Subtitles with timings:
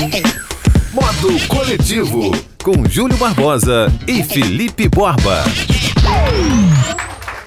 [0.00, 2.30] Modo Coletivo,
[2.64, 5.44] com Júlio Barbosa e Felipe Borba.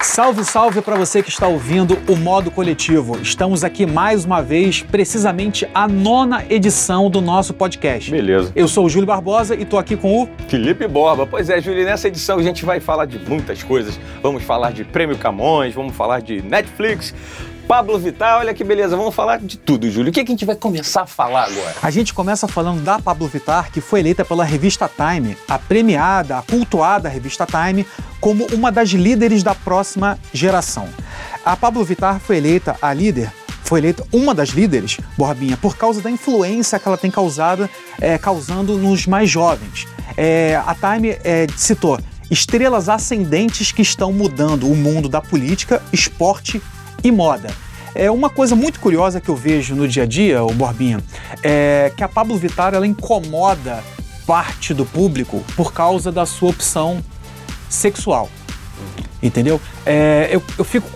[0.00, 3.18] Salve, salve para você que está ouvindo o Modo Coletivo.
[3.20, 8.12] Estamos aqui mais uma vez, precisamente a nona edição do nosso podcast.
[8.12, 8.52] Beleza.
[8.54, 11.26] Eu sou o Júlio Barbosa e estou aqui com o Felipe Borba.
[11.26, 13.98] Pois é, Júlio, nessa edição a gente vai falar de muitas coisas.
[14.22, 17.12] Vamos falar de Prêmio Camões, vamos falar de Netflix,
[17.66, 20.10] Pablo Vittar, olha que beleza, vamos falar de tudo, Júlio.
[20.10, 21.74] O que, é que a gente vai começar a falar agora?
[21.82, 26.38] A gente começa falando da Pablo Vittar, que foi eleita pela revista Time, a premiada,
[26.38, 27.86] a cultuada revista Time,
[28.20, 30.88] como uma das líderes da próxima geração.
[31.44, 33.32] A Pablo Vittar foi eleita a líder
[33.64, 37.68] foi eleita uma das líderes, Borbinha, por causa da influência que ela tem causado,
[37.98, 39.88] é, causando nos mais jovens.
[40.18, 41.98] É, a Time é, citou
[42.30, 46.60] estrelas ascendentes que estão mudando o mundo da política, esporte
[47.04, 47.50] e moda.
[47.94, 51.00] É uma coisa muito curiosa que eu vejo no dia a dia, o Borbinha,
[51.42, 53.84] é que a Pablo Vittar ela incomoda
[54.26, 57.02] parte do público por causa da sua opção
[57.68, 58.28] sexual.
[59.22, 59.60] Entendeu?
[59.86, 60.88] É, eu, eu fico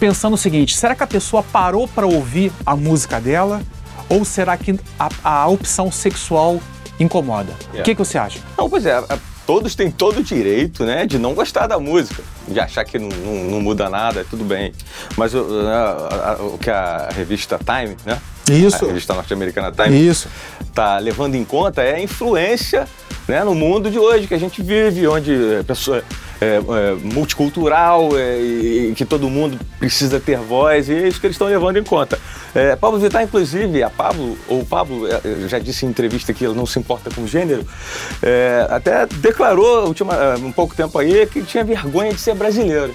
[0.00, 3.60] pensando o seguinte: será que a pessoa parou para ouvir a música dela?
[4.08, 6.60] Ou será que a, a opção sexual
[6.98, 7.52] incomoda?
[7.52, 7.82] O yeah.
[7.82, 8.38] que, que você acha?
[8.56, 9.02] Não, pois é,
[9.46, 13.08] todos têm todo o direito né, de não gostar da música de achar que não,
[13.08, 14.72] não, não muda nada, tudo bem.
[15.16, 18.20] Mas o, né, o que a revista Time, né?
[18.48, 18.84] Isso.
[18.84, 20.08] A revista norte-americana Time.
[20.08, 20.28] Isso.
[20.74, 22.86] Tá levando em conta é a influência
[23.26, 26.02] né, no mundo de hoje que a gente vive, onde a pessoa
[26.40, 26.60] é, é,
[27.02, 31.48] multicultural é, e, que todo mundo precisa ter voz, e é isso que eles estão
[31.48, 32.18] levando em conta.
[32.54, 36.54] É, Pablo Vittar, inclusive, a Pablo, ou Pablo, é, já disse em entrevista que ele
[36.54, 37.66] não se importa com gênero,
[38.68, 42.94] até declarou última, um pouco tempo aí que tinha vergonha de ser brasileiro.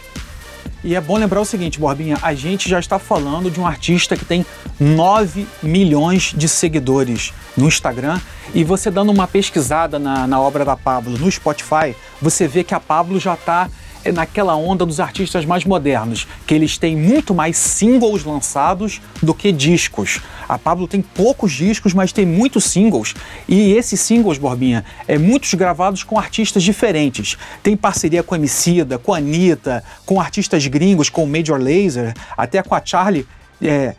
[0.83, 4.17] E é bom lembrar o seguinte, Borbinha, a gente já está falando de um artista
[4.17, 4.43] que tem
[4.79, 8.19] 9 milhões de seguidores no Instagram.
[8.53, 12.73] E você dando uma pesquisada na, na obra da Pablo no Spotify, você vê que
[12.73, 13.69] a Pablo já está
[14.13, 19.51] naquela onda dos artistas mais modernos, que eles têm muito mais singles lançados do que
[19.51, 20.21] discos.
[20.47, 23.13] A Pablo tem poucos discos, mas tem muitos singles.
[23.47, 27.37] E esses singles, Borbinha, é muitos gravados com artistas diferentes.
[27.61, 32.13] Tem parceria com a Emicida, com a Anitta, com artistas gringos, com o Major Lazer,
[32.37, 33.27] até com a Charlie
[33.61, 33.95] é,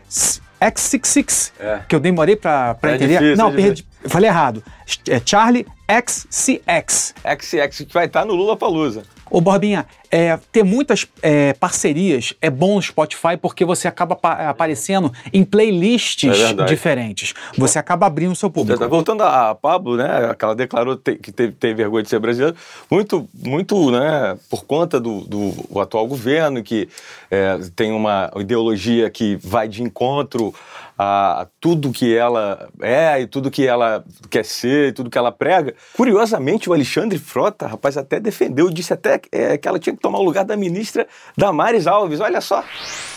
[0.61, 1.81] X66, é.
[1.89, 3.19] que eu demorei para é entender.
[3.19, 4.63] Difícil, Não, é perdi, falei errado.
[5.09, 7.15] É Charlie XCX.
[7.25, 9.03] XCX, que vai estar no Lula Palusa.
[9.31, 15.11] Ô Borbinha, é, ter muitas é, parcerias é bom no Spotify porque você acaba aparecendo
[15.33, 17.33] em playlists é diferentes.
[17.57, 18.87] Você acaba abrindo o seu público.
[18.91, 22.55] Voltando a Pablo, né, que ela declarou que teve, teve, vergonha de ser brasileira,
[22.91, 26.91] muito, muito né, por conta do, do atual governo, que
[27.31, 30.53] é, tem uma ideologia que vai de encontro
[30.99, 35.33] a, tudo que ela é e tudo que ela quer ser e tudo que ela
[35.33, 35.75] prega.
[35.97, 40.23] Curiosamente, o Alexandre Frota, rapaz, até defendeu, disse até é, que ela tinha tomar o
[40.23, 42.21] lugar da ministra Damares Alves.
[42.21, 42.63] Olha só.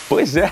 [0.08, 0.50] Pois é.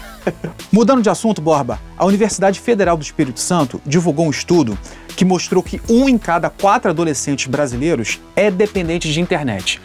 [0.70, 4.76] Mudando de assunto, Borba, a Universidade Federal do Espírito Santo divulgou um estudo
[5.16, 9.80] que mostrou que um em cada quatro adolescentes brasileiros é dependente de internet.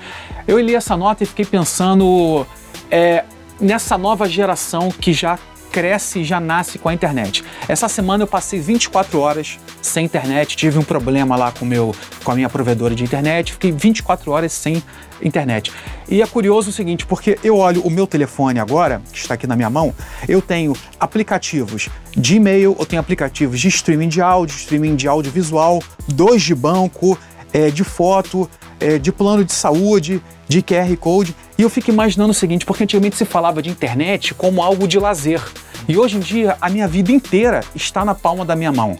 [0.47, 2.47] Eu li essa nota e fiquei pensando
[2.89, 3.23] é,
[3.61, 5.37] nessa nova geração que já
[5.71, 7.43] cresce e já nasce com a internet.
[7.67, 12.31] Essa semana eu passei 24 horas sem internet, tive um problema lá com, meu, com
[12.31, 14.83] a minha provedora de internet, fiquei 24 horas sem
[15.21, 15.71] internet.
[16.11, 19.45] E é curioso o seguinte, porque eu olho o meu telefone agora, que está aqui
[19.45, 19.93] na minha mão,
[20.27, 21.87] eu tenho aplicativos
[22.17, 27.15] de e-mail, eu tenho aplicativos de streaming de áudio, streaming de audiovisual, dois de banco,
[27.53, 28.49] é, de foto,
[28.79, 31.35] é, de plano de saúde, de QR Code.
[31.59, 34.97] E eu fico imaginando o seguinte, porque antigamente se falava de internet como algo de
[34.97, 35.41] lazer.
[35.87, 38.97] E hoje em dia a minha vida inteira está na palma da minha mão.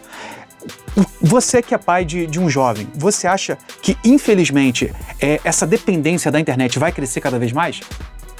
[1.20, 6.30] Você que é pai de, de um jovem, você acha que, infelizmente, é, essa dependência
[6.30, 7.80] da internet vai crescer cada vez mais?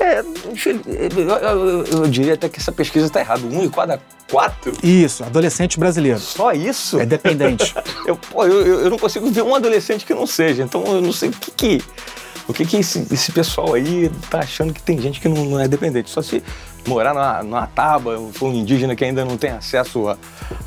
[0.01, 3.43] É, eu, eu, eu, diria até que essa pesquisa está errada.
[3.47, 4.01] Um em cada
[4.31, 4.73] quatro?
[4.83, 6.19] Isso, adolescente brasileiro.
[6.19, 6.99] Só isso?
[6.99, 7.75] É dependente.
[8.07, 10.63] eu, pô, eu, eu não consigo ver um adolescente que não seja.
[10.63, 11.85] Então eu não sei o que que
[12.49, 15.61] o que, que esse, esse pessoal aí tá achando que tem gente que não, não
[15.61, 16.11] é dependente?
[16.11, 16.43] Só se
[16.87, 20.19] morar numa, numa tábua, for um indígena que ainda não tem acesso a,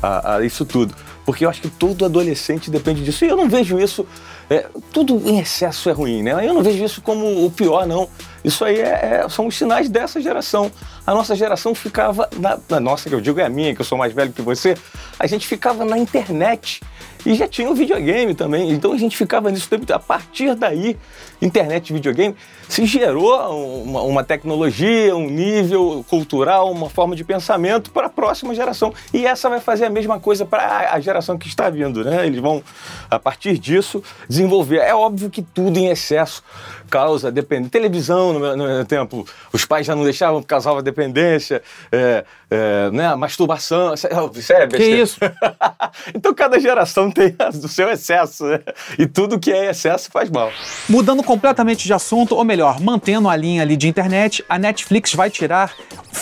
[0.02, 0.94] a, a, isso tudo.
[1.24, 3.24] Porque eu acho que todo adolescente depende disso.
[3.24, 4.06] E eu não vejo isso.
[4.50, 6.46] É, tudo em excesso é ruim, né?
[6.46, 8.08] Eu não vejo isso como o pior, não.
[8.44, 10.70] Isso aí é, é, são os sinais dessa geração.
[11.06, 13.84] A nossa geração ficava, na, na nossa, que eu digo é a minha, que eu
[13.84, 14.76] sou mais velho que você,
[15.18, 16.80] a gente ficava na internet
[17.24, 18.70] e já tinha o videogame também.
[18.70, 19.90] Então a gente ficava nisso tempo.
[19.92, 20.96] A partir daí,
[21.40, 22.36] internet e videogame,
[22.68, 28.54] se gerou uma, uma, tecnologia, um nível cultural, uma forma de pensamento para a próxima
[28.54, 28.92] geração.
[29.12, 32.26] E essa vai fazer a mesma coisa para a geração que está vindo, né?
[32.26, 32.62] Eles vão,
[33.10, 34.43] a partir disso, desenvolver.
[34.80, 36.42] É óbvio que tudo em excesso
[36.90, 37.70] causa dependência.
[37.70, 42.24] Televisão, no meu, no meu, tempo, os pais já não deixavam porque causava dependência, é,
[42.50, 43.14] é, né?
[43.16, 43.94] masturbação.
[43.96, 45.18] Sério, que isso?
[46.14, 48.60] então cada geração tem o seu excesso, né?
[48.98, 50.52] E tudo que é excesso faz mal.
[50.88, 55.30] Mudando completamente de assunto, ou melhor, mantendo a linha ali de internet, a Netflix vai
[55.30, 55.74] tirar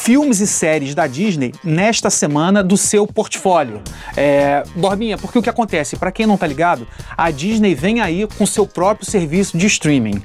[0.03, 3.81] filmes e séries da Disney nesta semana do seu portfólio.
[4.17, 5.97] É, Borbinha, porque o que acontece?
[5.97, 10.21] Para quem não tá ligado, a Disney vem aí com seu próprio serviço de streaming.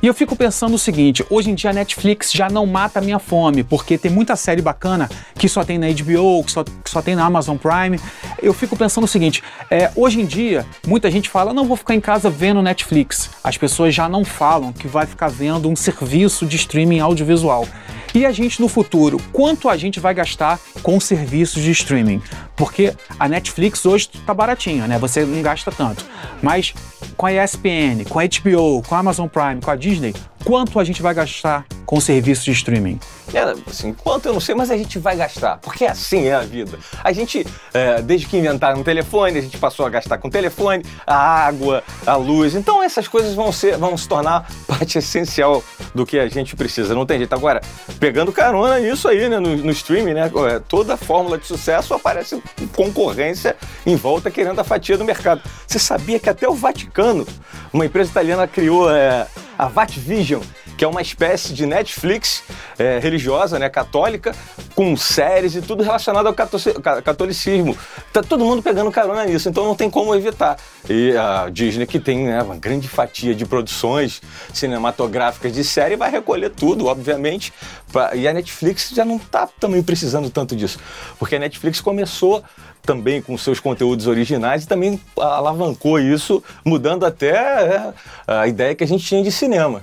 [0.00, 3.02] E eu fico pensando o seguinte: hoje em dia a Netflix já não mata a
[3.02, 6.88] minha fome, porque tem muita série bacana que só tem na HBO, que só, que
[6.88, 7.98] só tem na Amazon Prime.
[8.40, 11.96] Eu fico pensando o seguinte: é, hoje em dia, muita gente fala, não vou ficar
[11.96, 13.30] em casa vendo Netflix.
[13.42, 17.66] As pessoas já não falam que vai ficar vendo um serviço de streaming audiovisual.
[18.16, 22.22] E a gente no futuro, quanto a gente vai gastar com serviços de streaming?
[22.56, 24.98] Porque a Netflix hoje tá baratinha, né?
[24.98, 26.04] Você não gasta tanto.
[26.42, 26.72] Mas
[27.16, 30.14] com a ESPN, com a HBO, com a Amazon Prime, com a Disney,
[30.44, 33.00] quanto a gente vai gastar com serviços de streaming?
[33.34, 36.40] É, assim, quanto eu não sei, mas a gente vai gastar, porque assim é a
[36.40, 36.78] vida.
[37.02, 37.44] A gente,
[37.74, 41.16] é, desde que inventaram o telefone, a gente passou a gastar com o telefone, a
[41.16, 42.54] água, a luz.
[42.54, 45.62] Então essas coisas vão, ser, vão se tornar parte essencial
[45.94, 46.94] do que a gente precisa.
[46.94, 47.34] Não tem jeito.
[47.34, 47.60] Agora,
[47.98, 52.40] pegando carona nisso aí, né, no, no streaming, né, é, toda fórmula de sucesso aparece
[52.74, 55.42] concorrência em volta querendo a fatia do mercado.
[55.66, 57.26] Você sabia que até o Vaticano,
[57.72, 59.26] uma empresa italiana, criou é,
[59.58, 60.42] a Vatvision,
[60.76, 62.42] que é uma espécie de Netflix
[62.78, 64.34] é, religiosa, né, católica,
[64.74, 67.76] com séries e tudo relacionado ao catolicismo.
[68.12, 70.56] Tá todo mundo pegando carona nisso, então não tem como evitar.
[70.88, 74.20] E a Disney, que tem né, uma grande fatia de produções
[74.52, 77.52] cinematográficas de série, vai recolher tudo, obviamente.
[77.90, 78.14] Pra...
[78.14, 80.78] E a Netflix já não está também precisando tanto disso,
[81.18, 82.44] porque a Netflix começou
[82.82, 87.92] também com seus conteúdos originais e também alavancou isso, mudando até é,
[88.26, 89.82] a ideia que a gente tinha de cinema.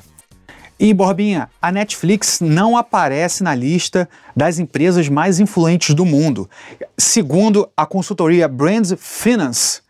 [0.80, 6.50] E, Borbinha, a Netflix não aparece na lista das empresas mais influentes do mundo.
[6.98, 9.82] Segundo a consultoria Brand Finance,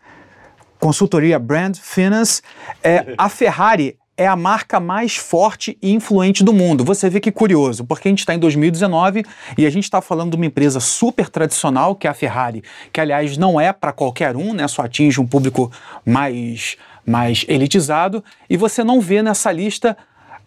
[0.78, 2.42] consultoria Brand Finance,
[2.82, 6.84] é, a Ferrari é a marca mais forte e influente do mundo.
[6.84, 9.24] Você vê que curioso, porque a gente está em 2019
[9.58, 13.00] e a gente está falando de uma empresa super tradicional, que é a Ferrari, que
[13.00, 14.68] aliás não é para qualquer um, né?
[14.68, 15.70] só atinge um público
[16.06, 19.96] mais, mais elitizado, e você não vê nessa lista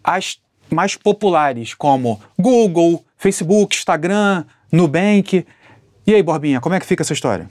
[0.02, 0.38] as
[0.70, 5.46] mais populares, como Google, Facebook, Instagram, Nubank.
[6.06, 7.48] E aí, Borbinha, como é que fica essa história?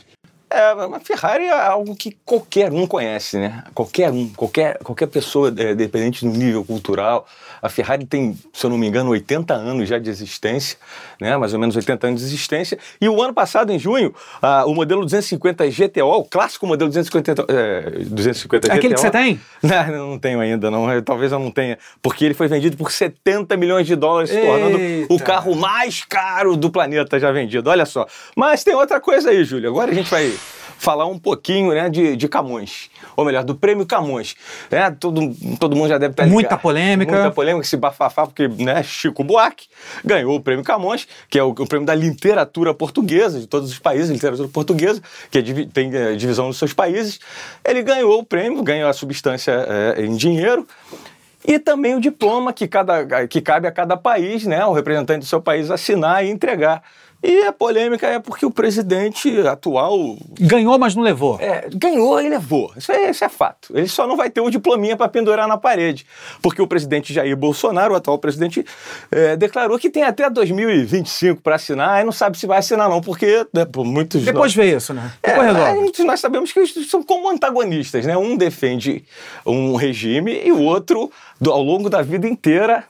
[0.49, 3.65] É, a Ferrari é algo que qualquer um conhece, né?
[3.73, 7.27] Qualquer um, qualquer, qualquer pessoa, é, dependente do nível cultural.
[7.61, 10.77] A Ferrari tem, se eu não me engano, 80 anos já de existência,
[11.19, 11.35] né?
[11.35, 12.77] Mais ou menos 80 anos de existência.
[13.01, 17.45] E o ano passado, em junho, a, o modelo 250 GTO, o clássico modelo 250,
[17.49, 18.77] é, 250 GTO.
[18.77, 19.41] Aquele que você tem?
[19.61, 21.01] Não, não tenho ainda, não.
[21.01, 21.77] Talvez eu não tenha.
[22.01, 24.77] Porque ele foi vendido por 70 milhões de dólares, se tornando
[25.09, 27.69] o carro mais caro do planeta já vendido.
[27.69, 28.07] Olha só.
[28.35, 29.69] Mas tem outra coisa aí, Júlio.
[29.69, 30.31] Agora a gente vai
[30.77, 34.35] falar um pouquinho né, de, de Camões, ou melhor, do prêmio Camões.
[34.69, 36.61] É, todo, todo mundo já deve estar Muita ligado.
[36.61, 37.11] polêmica.
[37.11, 39.67] Muita polêmica, esse bafafá, porque né, Chico Buarque
[40.03, 43.79] ganhou o prêmio Camões, que é o, o prêmio da literatura portuguesa, de todos os
[43.79, 45.01] países, literatura portuguesa,
[45.31, 45.41] que é,
[45.73, 47.19] tem é, divisão nos seus países.
[47.63, 50.67] Ele ganhou o prêmio, ganhou a substância é, em dinheiro.
[51.45, 55.25] E também o diploma que, cada, que cabe a cada país, né, o representante do
[55.25, 56.83] seu país assinar e entregar.
[57.23, 60.15] E a polêmica é porque o presidente atual.
[60.39, 61.37] Ganhou, mas não levou.
[61.41, 62.71] É, ganhou e levou.
[62.77, 63.75] Isso é, isso é fato.
[63.75, 66.05] Ele só não vai ter o diplominha para pendurar na parede.
[66.41, 68.63] Porque o presidente Jair Bolsonaro, o atual presidente,
[69.11, 73.01] é, declarou que tem até 2025 para assinar e não sabe se vai assinar, não,
[73.01, 74.23] porque né, por muitos.
[74.23, 75.11] Depois vê isso, né?
[75.23, 76.03] É, Depois resolve.
[76.03, 78.15] Nós sabemos que eles são como antagonistas, né?
[78.15, 79.03] Um defende
[79.45, 81.11] um regime e o outro,
[81.45, 82.83] ao longo da vida inteira,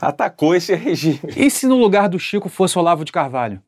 [0.00, 1.20] atacou esse regime.
[1.36, 3.60] E se no lugar do Chico fosse Olavo de Carvalho?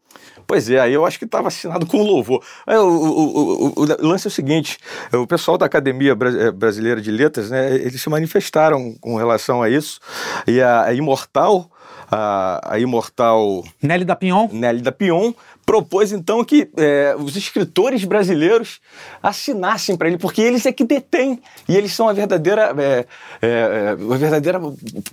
[0.47, 2.42] Pois é, aí eu acho que estava assinado com louvor.
[2.66, 4.78] É, o, o, o, o, lance é o seguinte:
[5.12, 9.71] o pessoal da Academia eh, Brasileira de Letras, né, eles se manifestaram com relação a
[9.71, 10.00] isso,
[10.47, 11.71] e a, a Imortal
[12.11, 14.49] a, a imortal Nelly da Pinhon.
[14.52, 15.33] Nelly da Pion,
[15.64, 18.80] propôs então que é, os escritores brasileiros
[19.23, 23.06] assinassem para ele, porque eles é que detêm e eles são a verdadeira, é,
[23.42, 24.61] é, a verdadeira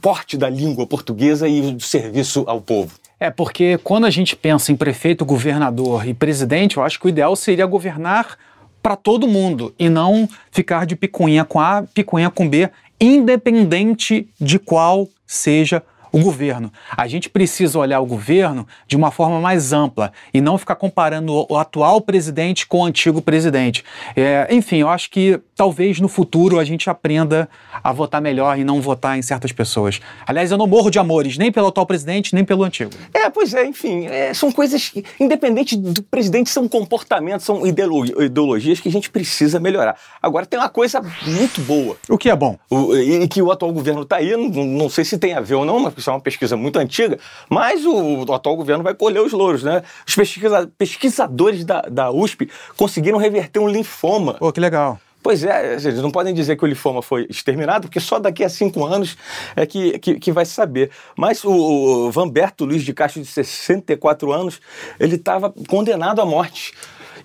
[0.01, 2.91] porte da língua portuguesa e do serviço ao povo.
[3.21, 7.09] É, porque quando a gente pensa em prefeito, governador e presidente, eu acho que o
[7.09, 8.35] ideal seria governar
[8.81, 12.67] para todo mundo e não ficar de picuinha com A, picuinha com B,
[12.99, 16.71] independente de qual seja o governo.
[16.95, 21.45] A gente precisa olhar o governo de uma forma mais ampla e não ficar comparando
[21.49, 23.83] o atual presidente com o antigo presidente.
[24.15, 27.47] É, enfim, eu acho que talvez no futuro a gente aprenda
[27.83, 29.99] a votar melhor e não votar em certas pessoas.
[30.25, 32.91] Aliás, eu não morro de amores, nem pelo atual presidente, nem pelo antigo.
[33.13, 38.21] É, pois é, enfim, é, são coisas que, independente do presidente, são comportamentos, são ideolo-
[38.21, 39.95] ideologias que a gente precisa melhorar.
[40.21, 42.57] Agora, tem uma coisa muito boa, O que é bom?
[42.69, 45.55] o- e que o atual governo está aí, não, não sei se tem a ver
[45.55, 47.17] ou não, mas isso é uma pesquisa muito antiga,
[47.49, 49.83] mas o, o atual governo vai colher os louros, né?
[50.07, 54.33] Os pesquisa- pesquisadores da, da USP conseguiram reverter um linfoma.
[54.33, 54.99] Pô, que legal.
[55.23, 58.49] Pois é, eles não podem dizer que o linfoma foi exterminado, porque só daqui a
[58.49, 59.15] cinco anos
[59.55, 60.89] é que, que, que vai se saber.
[61.15, 64.59] Mas o, o Vanberto Luiz de Castro, de 64 anos,
[64.99, 66.73] ele estava condenado à morte.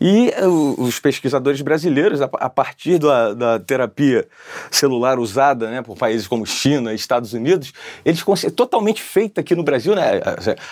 [0.01, 4.27] E eh, os pesquisadores brasileiros, a, partir da, da terapia
[4.71, 7.73] celular usada né, por países como China e Estados Unidos,
[8.05, 10.21] eles conseguiram, totalmente feita aqui no Brasil, né?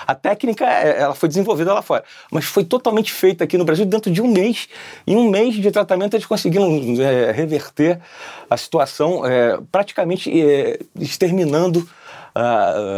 [0.06, 3.84] A, técnica eh, ela foi desenvolvida lá fora, mas foi totalmente feita aqui no Brasil
[3.84, 4.68] dentro de um mês.
[5.06, 6.68] Em um mês de tratamento, eles conseguiram
[7.00, 8.00] eh, reverter
[8.48, 11.86] a situação, eh, praticamente eh, exterminando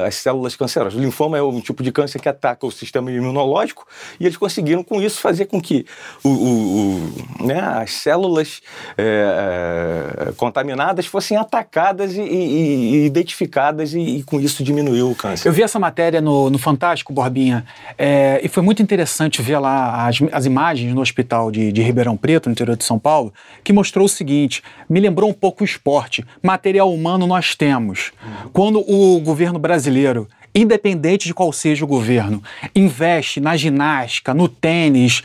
[0.07, 0.99] as células cancerosas.
[0.99, 3.87] O linfoma é um tipo de câncer que ataca o sistema imunológico
[4.19, 5.85] e eles conseguiram com isso fazer com que
[6.25, 7.07] o, o-
[7.41, 8.61] o- né, as células
[8.97, 15.15] é, é, contaminadas fossem atacadas e, e- e identificadas e, e com isso diminuiu o
[15.15, 15.49] câncer.
[15.49, 17.65] Eu vi essa matéria no, no Fantástico, Borbinha,
[17.99, 22.17] é, e foi muito interessante ver lá as, as imagens no hospital de, de Ribeirão
[22.17, 23.33] Preto, no interior de São Paulo,
[23.65, 26.25] que mostrou o seguinte: me lembrou um pouco o esporte.
[26.43, 28.13] Material humano nós temos.
[28.53, 32.43] Quando o governo brasileiro, independente de qual seja o governo,
[32.75, 35.23] investe na ginástica, no tênis,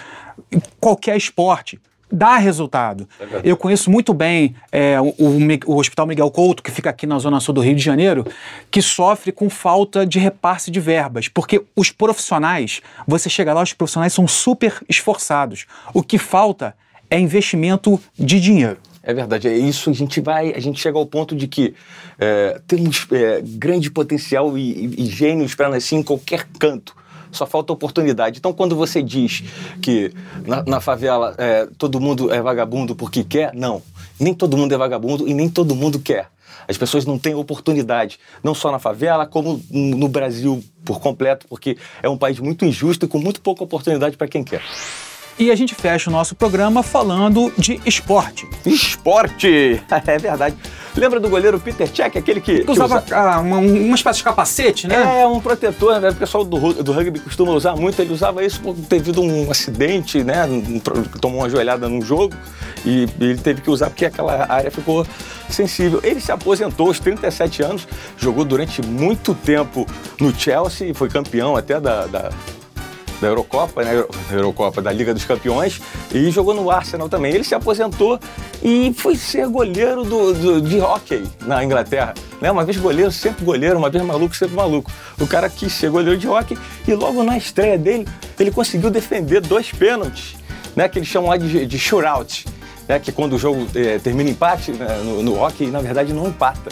[0.80, 1.80] qualquer esporte,
[2.12, 3.08] dá resultado.
[3.44, 5.14] Eu conheço muito bem é, o,
[5.66, 8.26] o Hospital Miguel Couto, que fica aqui na zona sul do Rio de Janeiro,
[8.70, 13.74] que sofre com falta de repasse de verbas, porque os profissionais, você chega lá, os
[13.74, 15.66] profissionais são super esforçados.
[15.94, 16.76] O que falta
[17.10, 18.78] é investimento de dinheiro.
[19.04, 19.90] É verdade, é isso.
[19.90, 21.74] A gente vai, a gente chega ao ponto de que
[22.20, 26.96] é, temos é, grande potencial e, e- e gênios para nascer em qualquer canto.
[27.32, 28.40] Só falta oportunidade.
[28.40, 29.44] Então, quando você diz
[29.82, 30.14] que
[30.46, 33.82] na, na favela é, todo mundo é vagabundo porque quer, não.
[34.20, 36.30] Nem todo mundo é vagabundo e nem todo mundo quer.
[36.68, 41.78] As pessoas não têm oportunidade, não só na favela, como no Brasil por completo, porque
[42.02, 44.62] é um país muito injusto e com muito pouca oportunidade para quem quer.
[45.40, 48.48] E a gente fecha o nosso programa falando de esporte.
[48.66, 49.82] Esporte!
[50.08, 50.56] É verdade.
[50.96, 54.88] Lembra do goleiro Peter Cech, aquele que, Que usava ah, uma, uma espécie de capacete,
[54.88, 55.22] né?
[55.22, 56.10] É um protetor, né?
[56.10, 58.02] O pessoal do, do rugby costuma usar muito.
[58.02, 60.44] Ele usava isso ter tido um acidente, né?
[61.22, 62.36] Tomou uma joelhada num jogo
[62.86, 65.06] e ele teve que usar porque aquela área ficou
[65.50, 66.02] sensível.
[66.04, 69.88] Ele se aposentou aos 37 anos, jogou durante muito tempo
[70.20, 72.32] no Chelsea e foi campeão até da, da
[73.22, 74.04] da Eurocopa, né?
[74.30, 75.80] Da Eurocopa, da Liga dos Campeões,
[76.14, 77.32] e jogou no Arsenal também.
[77.34, 78.20] Ele se aposentou
[78.64, 82.14] e foi ser goleiro do, do- de hockey na Inglaterra.
[82.42, 82.50] Né?
[82.52, 84.92] Uma vez goleiro, sempre goleiro, uma vez maluco, sempre maluco.
[85.20, 88.08] O cara quis ser goleiro de hockey e logo na estreia dele,
[88.40, 90.36] ele conseguiu defender dois pênaltis,
[90.76, 90.90] né?
[90.90, 92.46] que eles chamam lá de, de shootout,
[92.88, 93.00] né?
[93.00, 95.00] que quando o jogo eh, termina em empate né?
[95.04, 96.72] no, no hockey, na verdade não empata.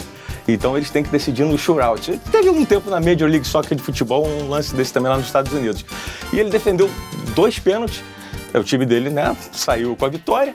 [0.52, 2.18] Então eles têm que decidir no shootout.
[2.30, 5.26] Teve um tempo na Major League Soccer de futebol um lance desse também lá nos
[5.26, 5.84] Estados Unidos.
[6.32, 6.90] E ele defendeu
[7.34, 8.02] dois pênaltis.
[8.52, 10.54] É, O time dele, né, saiu com a vitória.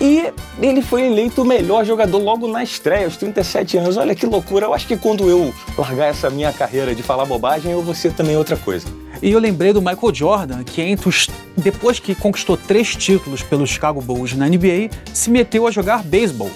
[0.00, 3.96] E ele foi eleito o melhor jogador logo na estreia, aos 37 anos.
[3.96, 4.66] Olha que loucura.
[4.66, 8.12] Eu acho que quando eu largar essa minha carreira de falar bobagem, eu vou ser
[8.12, 8.86] também outra coisa.
[9.22, 13.66] E eu lembrei do Michael Jordan, que entre os, depois que conquistou três títulos pelo
[13.66, 16.50] Chicago Bulls na NBA, se meteu a jogar beisebol.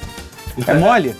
[0.66, 1.16] É mole?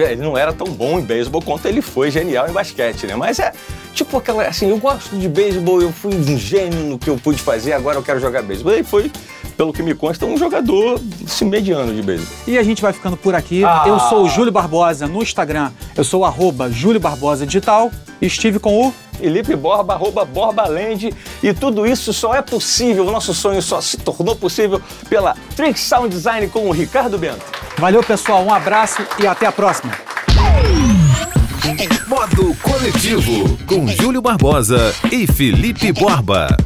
[0.00, 3.16] Ele não era tão bom em beisebol quanto ele foi genial em basquete, né?
[3.16, 3.52] Mas é
[3.94, 7.40] tipo aquela, assim, eu gosto de beisebol, eu fui um gênio no que eu pude
[7.40, 8.72] fazer, agora eu quero jogar beisebol.
[8.72, 9.10] Ele foi,
[9.56, 12.34] pelo que me consta, um jogador assim, mediano de beisebol.
[12.46, 13.64] E a gente vai ficando por aqui.
[13.64, 13.84] Ah.
[13.86, 15.70] Eu sou o Júlio Barbosa no Instagram.
[15.96, 17.90] Eu sou o arroba Júlio Barbosa Digital.
[18.20, 18.92] E estive com o.
[19.16, 21.10] Felipe Borba, arroba Borbaland,
[21.42, 25.80] e tudo isso só é possível, o nosso sonho só se tornou possível pela Trick
[25.80, 27.42] Sound Design com o Ricardo Bento.
[27.78, 28.44] Valeu, pessoal.
[28.44, 29.92] Um abraço e até a próxima.
[32.06, 32.54] Modo.
[32.62, 36.56] Coletivo, com Júlio Barbosa e Felipe Borba.